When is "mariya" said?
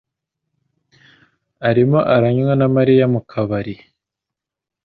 2.75-3.05